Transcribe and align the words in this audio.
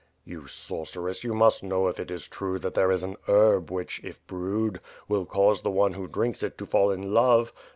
''"You 0.25 0.47
sorceress; 0.47 1.23
you 1.23 1.35
must 1.35 1.61
know 1.61 1.87
if 1.87 1.99
it 1.99 2.09
is 2.09 2.27
true 2.27 2.57
that 2.57 2.73
there 2.73 2.89
is 2.91 3.03
an 3.03 3.17
herb 3.27 3.69
which, 3.69 4.01
if 4.03 4.19
brewed, 4.25 4.79
will 5.07 5.27
cause 5.27 5.61
the 5.61 5.69
one 5.69 5.93
who 5.93 6.07
drinks 6.07 6.41
it 6.41 6.57
to 6.57 6.65
fall 6.65 6.89
in 6.89 7.13
love. 7.13 7.53